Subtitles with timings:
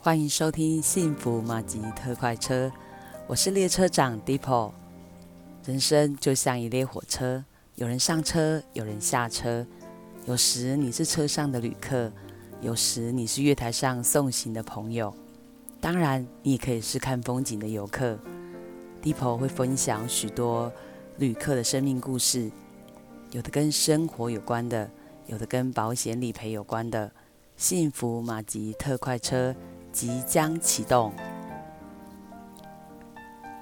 [0.00, 2.68] 欢迎收听《幸福马吉特快车》，
[3.26, 4.70] 我是列车长 Deepo。
[5.64, 7.44] 人生就像一列火车，
[7.74, 9.66] 有人上车，有人下车。
[10.24, 12.12] 有时你是车上的旅客，
[12.60, 15.12] 有时你是月台上送行的朋友。
[15.80, 18.16] 当然，你也可以是看风景的游客。
[19.02, 20.72] Deepo 会分享许多
[21.16, 22.48] 旅客的生命故事，
[23.32, 24.88] 有的跟生活有关的，
[25.26, 27.10] 有的跟保险理赔有关的。
[27.56, 29.52] 幸福马吉特快车
[29.98, 31.12] 即将启动。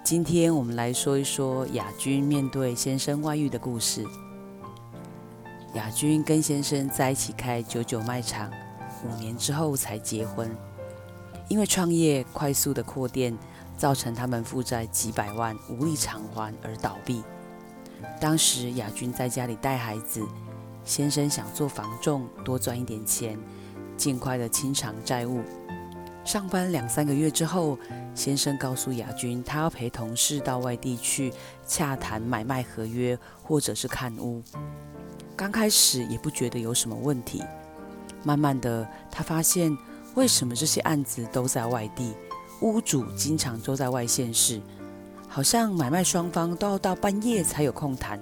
[0.05, 4.05] 今天我们来说一说雅君面对先生外遇的故事。
[5.73, 8.51] 雅君跟先生在一起开九九卖场，
[9.03, 10.55] 五年之后才结婚。
[11.49, 13.35] 因为创业快速的扩店，
[13.79, 17.23] 造成他们负债几百万，无力偿还而倒闭。
[18.21, 20.23] 当时雅君在家里带孩子，
[20.85, 23.39] 先生想做房仲，多赚一点钱。
[23.97, 25.41] 尽快的清偿债务。
[26.27, 27.79] 上班两三个月之后，
[28.13, 31.33] 先生告诉雅君，他要陪同事到外地去
[31.65, 34.43] 洽谈买卖合约，或者是看屋。
[35.37, 37.45] 刚开始也不觉得有什么问题，
[38.25, 39.75] 慢慢的，他发现
[40.17, 42.13] 为什么这些案子都在外地，
[42.61, 44.61] 屋主经常都在外县市，
[45.29, 48.19] 好像买卖双方都要到半夜才有空谈。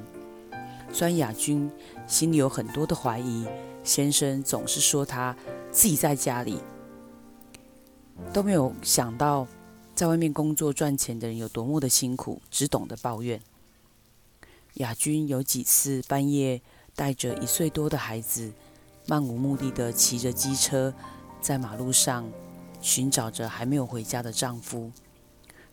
[0.92, 1.70] 虽然雅君
[2.06, 3.46] 心里有很多的怀疑，
[3.82, 5.34] 先生总是说他。
[5.74, 6.60] 自己在家里
[8.32, 9.46] 都没有想到，
[9.94, 13.40] 在外面工作赚钱的人有多么的辛苦，只懂得抱怨。
[14.74, 16.60] 雅君有几次半夜
[16.94, 18.52] 带着一岁多的孩子，
[19.06, 20.92] 漫无目的的骑着机车，
[21.40, 22.28] 在马路上
[22.80, 24.90] 寻找着还没有回家的丈夫。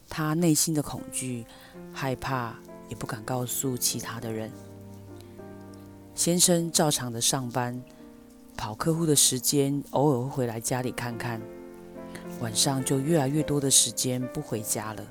[0.08, 1.46] 她内心的恐惧、
[1.94, 2.56] 害怕，
[2.90, 4.52] 也不敢告诉其他的人。
[6.14, 7.82] 先生照常的上班。
[8.58, 11.42] 跑客户的时间，偶尔会回来家里看看。
[12.40, 15.04] 晚上就越来越多的时间不回家了。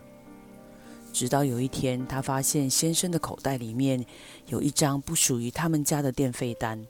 [1.12, 4.04] 直到有一天，他发现先生的口袋里面
[4.46, 6.86] 有一张不属于他们家的电费单，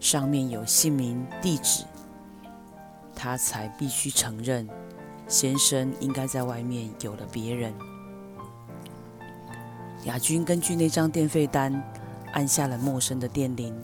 [0.00, 1.84] 上面有姓名、地址，
[3.14, 4.68] 他才必须承认，
[5.26, 7.72] 先生应该在外面有了别人。
[10.04, 11.82] 雅君根据那张电费单，
[12.32, 13.74] 按下了陌生的电铃。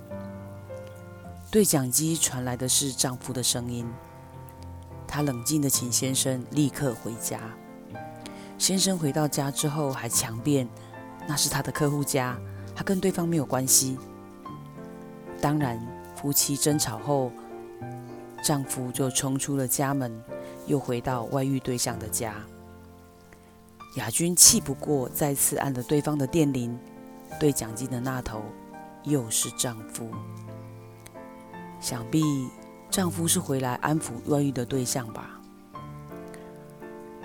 [1.50, 3.86] 对讲机传来的是丈夫的声音，
[5.14, 7.40] 她冷静地请先生立刻回家。
[8.58, 10.68] 先生回到家之后还强辩，
[11.28, 12.36] 那是他的客户家，
[12.74, 13.96] 他跟对方没有关系。
[15.40, 15.80] 当然，
[16.16, 17.30] 夫妻争吵后，
[18.42, 20.20] 丈夫就冲出了家门，
[20.66, 22.34] 又回到外遇对象的家。
[23.94, 26.76] 雅君气不过，再次按了对方的电铃，
[27.38, 28.42] 对讲机的那头
[29.04, 30.10] 又是丈夫。
[31.78, 32.20] 想必
[32.94, 35.40] 丈夫是回来安抚外遇的对象吧？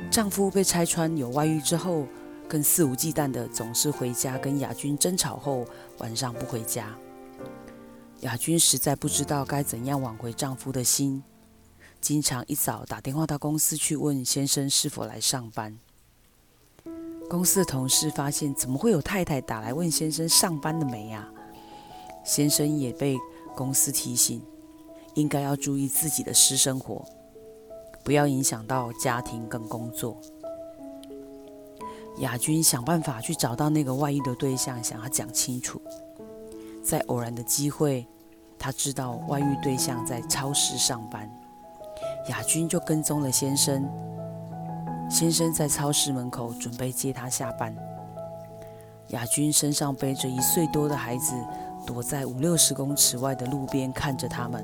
[0.10, 2.08] 丈夫被拆穿有外遇之后，
[2.48, 5.64] 更肆无忌惮的总是回家跟雅君争吵后，
[6.00, 6.98] 晚上不回家。
[8.22, 11.22] 雅君实在不知道该怎样挽回丈夫的心，
[12.02, 15.78] 经常一早打电话到公司去问先生是否来上班。
[17.30, 21.30] 公司的同事发现，怎么会有太太打来问先生上班了没啊？
[22.26, 23.16] 先生也被。
[23.56, 24.42] 公司提醒，
[25.20, 27.04] 应该要注意自己的私生活，
[28.04, 30.18] 不要影响到家庭跟工作。
[32.20, 35.82] 亚军想办法去找到那个外遇的对象，想要讲清楚。
[36.84, 38.08] 在偶然的机会，
[38.58, 41.30] 他知道外遇对象在超市上班，
[42.30, 43.88] 亚军就跟踪了先生。
[45.10, 47.76] 先生在超市门口准备接他下班，
[49.10, 51.36] 亚军身上背着一岁多的孩子。
[51.88, 54.64] 躲在五六十公尺外的路边看着他们，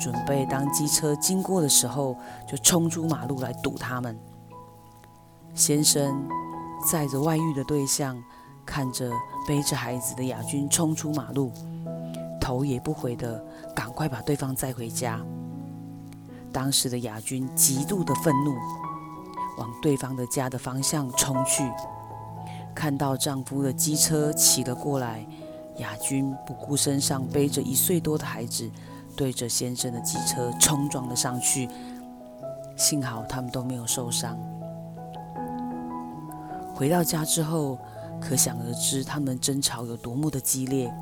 [0.00, 4.18] 准备当机车经过的时候就冲出马路来堵他们。
[5.54, 6.26] 先生
[6.90, 8.16] 载着外遇的对象，
[8.64, 9.10] 看着
[9.46, 11.50] 背着孩子的雅君冲出马路，
[12.40, 13.42] 头也不回的
[13.74, 15.20] 赶快把对方载回家。
[16.52, 18.54] 当时的雅君极度的愤怒，
[19.58, 21.70] 往对方的家的方向冲去，
[22.74, 25.26] 看到丈夫的机车骑了过来。
[25.78, 28.70] 雅君不顾身上背着一岁多的孩子，
[29.16, 31.68] 对着先生的机车冲撞了上去。
[32.76, 34.38] 幸好他们都没有受伤。
[36.74, 37.78] 回到家之后，
[38.20, 40.92] 可想而知他们争吵有多么的激烈。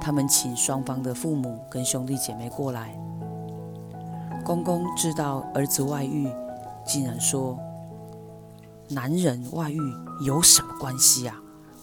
[0.00, 2.98] 他们请双方的父母跟兄弟姐妹过来。
[4.44, 6.28] 公公知道儿子外遇，
[6.84, 7.58] 竟然说
[8.88, 9.78] ：“男人外遇
[10.24, 11.36] 有什么关系啊？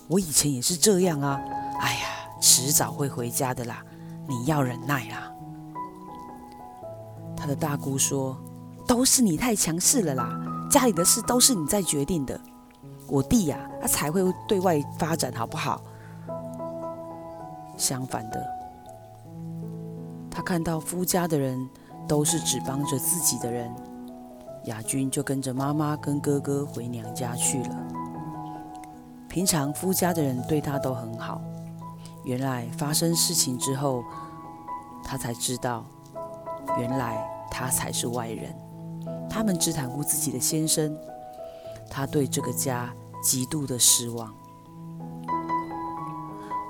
[0.07, 1.39] 我以前也是这样啊。”
[1.79, 2.07] 哎呀，
[2.41, 3.83] 迟早会回家的啦，
[4.27, 5.31] 你要忍耐啦。
[7.45, 8.35] 他的大姑说
[8.87, 10.67] ：“都是你太强势了啦！
[10.67, 12.41] 家里的事都是你在决定的。
[13.07, 15.79] 我弟呀，他才会对外发展，好不好？
[17.77, 18.43] 相反的，
[20.31, 21.55] 他看到夫家的人
[22.07, 23.71] 都是只帮着自己的人，
[24.63, 27.77] 雅君就跟着妈妈跟哥哥回娘家去了。
[29.29, 31.39] 平常夫家的人对他都很好，
[32.23, 34.03] 原来发生事情之后，
[35.03, 35.85] 他才知道，
[36.79, 38.55] 原来他才是外人。
[39.29, 40.97] 他们只袒护自己的先生，
[41.89, 44.33] 他对这个家极度的失望。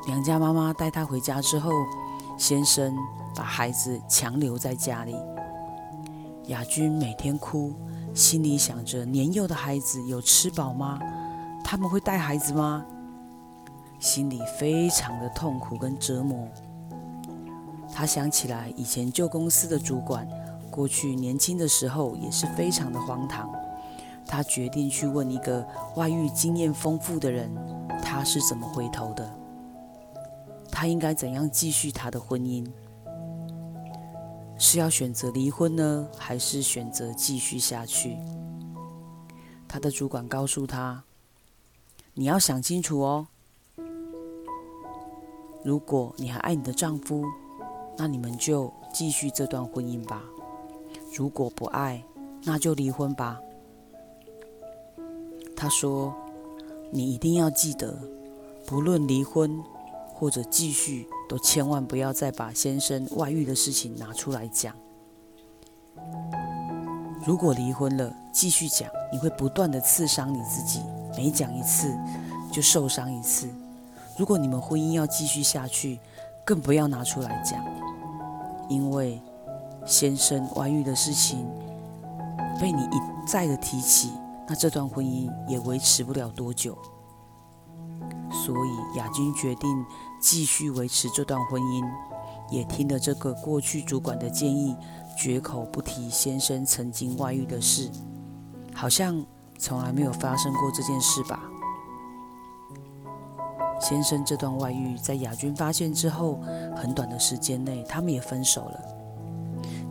[0.07, 1.71] 娘家妈妈带他回家之后，
[2.37, 2.95] 先生
[3.35, 5.15] 把孩子强留在家里。
[6.47, 7.73] 雅君每天哭，
[8.13, 10.99] 心里想着年幼的孩子有吃饱吗？
[11.63, 12.85] 他们会带孩子吗？
[13.99, 16.47] 心里非常的痛苦跟折磨。
[17.93, 20.27] 他想起来以前旧公司的主管。
[20.75, 23.49] 过去年轻的时候也是非常的荒唐，
[24.27, 27.49] 他决定去问一个外遇经验丰富的人，
[28.03, 29.39] 他是怎么回头的？
[30.69, 32.69] 他应该怎样继续他的婚姻？
[34.57, 38.17] 是要选择离婚呢，还是选择继续下去？
[39.69, 41.05] 他的主管告诉他
[42.15, 43.27] ：“你要想清楚哦，
[45.63, 47.23] 如果你还爱你的丈夫，
[47.97, 50.21] 那你们就继续这段婚姻吧。”
[51.15, 52.03] 如果不爱，
[52.43, 53.39] 那就离婚吧。
[55.55, 56.13] 他说
[56.91, 57.97] ：“你一定要记得，
[58.65, 59.63] 不论离婚
[60.13, 64.75] 或者继续，都千万不要再把先生外遇的事情拿出来讲。
[67.25, 70.81] 如果离婚了，继续讲，你会不断的刺伤你自己。
[71.15, 71.97] 每讲一次，
[72.51, 73.47] 就受伤一次。
[74.17, 75.97] 如果你们婚姻要继续下去，
[76.43, 77.63] 更不要拿出来讲，
[78.67, 79.21] 因为。”
[79.85, 81.47] 先生外遇的事情
[82.59, 84.11] 被你一再的提起，
[84.47, 86.77] 那这段婚姻也维持不了多久。
[88.31, 89.85] 所以雅君决定
[90.19, 91.85] 继续维持这段婚姻，
[92.49, 94.75] 也听了这个过去主管的建议，
[95.17, 97.89] 绝口不提先生曾经外遇的事，
[98.73, 99.23] 好像
[99.57, 101.39] 从来没有发生过这件事吧。
[103.79, 106.39] 先生这段外遇在雅君发现之后，
[106.75, 108.79] 很短的时间内，他们也分手了。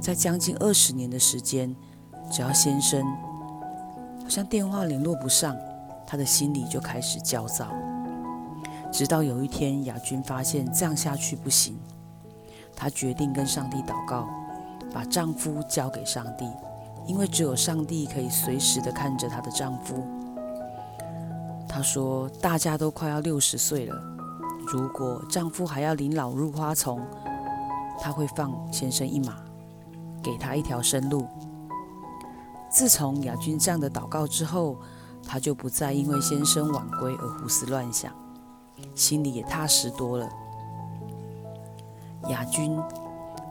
[0.04, 1.74] 在将近二十年的时间，
[2.30, 3.02] 只要先生
[4.22, 5.56] 好像电话联络不上，
[6.06, 7.68] 他的心里就开始焦躁。
[8.92, 11.78] 直到有一天，雅君发现这样下去不行，
[12.76, 14.28] 她决定跟上帝祷告，
[14.92, 16.46] 把丈夫交给上帝，
[17.06, 20.04] 因为只有上帝可以随时的看着她的丈夫。
[21.66, 23.96] 她说：“大家都快要六十岁了，
[24.66, 27.00] 如果丈夫还要临老入花丛，
[27.98, 29.34] 她会放先生一马。”
[30.24, 31.28] 给他一条生路。
[32.70, 34.76] 自从雅君这样的祷告之后，
[35.24, 38.12] 他就不再因为先生晚归而胡思乱想，
[38.96, 40.28] 心里也踏实多了。
[42.28, 42.76] 雅君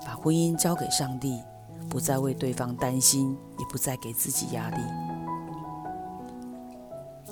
[0.06, 1.42] 把婚姻交给上帝，
[1.90, 4.78] 不再为对方担心，也不再给自己压力。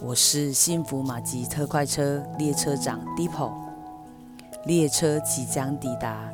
[0.02, 3.52] 我是幸福马吉特快车列车长 Deepo，
[4.66, 6.32] 列车即将抵达，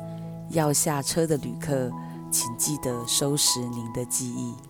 [0.50, 1.90] 要下车的旅客。
[2.30, 4.67] 请记得收拾您的记忆。